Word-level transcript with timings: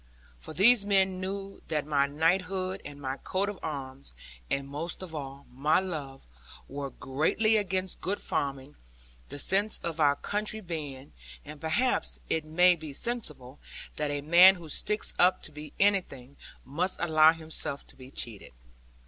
For 0.39 0.51
these 0.55 0.83
men 0.83 1.19
knew 1.19 1.61
that 1.67 1.85
my 1.85 2.07
knighthood, 2.07 2.81
and 2.83 2.99
my 2.99 3.17
coat 3.17 3.49
of 3.49 3.59
arms, 3.61 4.15
and 4.49 4.67
(most 4.67 5.03
of 5.03 5.13
all) 5.13 5.45
my 5.53 5.79
love, 5.79 6.25
were 6.67 6.89
greatly 6.89 7.55
against 7.55 8.01
good 8.01 8.19
farming; 8.19 8.75
the 9.29 9.37
sense 9.37 9.77
of 9.83 9.99
our 9.99 10.15
country 10.15 10.59
being 10.59 11.11
and 11.45 11.61
perhaps 11.61 12.17
it 12.31 12.45
may 12.45 12.75
be 12.75 12.93
sensible 12.93 13.59
that 13.97 14.09
a 14.09 14.21
man 14.21 14.55
who 14.55 14.69
sticks 14.69 15.13
up 15.19 15.43
to 15.43 15.51
be 15.51 15.71
anything, 15.79 16.35
must 16.65 16.99
allow 16.99 17.31
himself 17.31 17.85
to 17.85 17.95
be 17.95 18.09
cheated. 18.09 18.53